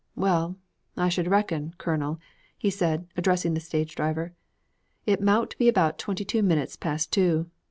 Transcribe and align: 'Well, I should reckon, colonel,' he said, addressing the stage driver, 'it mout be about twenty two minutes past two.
'Well, 0.15 0.57
I 0.97 1.09
should 1.09 1.27
reckon, 1.27 1.75
colonel,' 1.77 2.19
he 2.57 2.71
said, 2.71 3.05
addressing 3.15 3.53
the 3.53 3.59
stage 3.59 3.93
driver, 3.93 4.33
'it 5.05 5.21
mout 5.21 5.53
be 5.59 5.67
about 5.69 5.99
twenty 5.99 6.25
two 6.25 6.41
minutes 6.41 6.75
past 6.75 7.13
two. 7.13 7.51